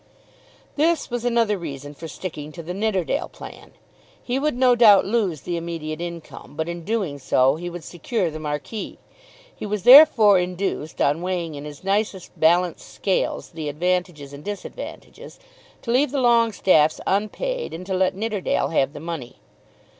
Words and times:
This 0.77 1.11
was 1.11 1.25
another 1.25 1.59
reason 1.59 1.93
for 1.93 2.07
sticking 2.07 2.51
to 2.53 2.63
the 2.63 2.73
Nidderdale 2.73 3.29
plan. 3.29 3.73
He 4.23 4.39
would 4.39 4.55
no 4.57 4.73
doubt 4.75 5.05
lose 5.05 5.41
the 5.41 5.57
immediate 5.57 6.01
income, 6.01 6.55
but 6.57 6.67
in 6.67 6.83
doing 6.83 7.19
so 7.19 7.55
he 7.55 7.69
would 7.69 7.83
secure 7.83 8.31
the 8.31 8.39
Marquis. 8.39 8.97
He 9.55 9.67
was 9.67 9.83
therefore 9.83 10.39
induced, 10.39 10.99
on 11.01 11.21
weighing 11.21 11.53
in 11.53 11.65
his 11.65 11.83
nicest 11.83 12.31
balanced 12.39 12.89
scales 12.91 13.49
the 13.51 13.69
advantages 13.69 14.33
and 14.33 14.43
disadvantages, 14.43 15.37
to 15.83 15.91
leave 15.91 16.09
the 16.09 16.17
Longestaffes 16.17 16.99
unpaid 17.05 17.71
and 17.71 17.85
to 17.85 17.93
let 17.93 18.15
Nidderdale 18.15 18.69
have 18.69 18.93
the 18.93 18.99
money. 18.99 19.35